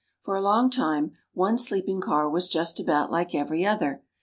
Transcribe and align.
For 0.19 0.35
a 0.35 0.41
long 0.41 0.71
time, 0.71 1.11
one 1.35 1.59
sleeping 1.59 2.01
car 2.01 2.27
was 2.27 2.47
just 2.49 2.79
about 2.79 3.11
like 3.11 3.35
every 3.35 3.63
other. 3.67 4.01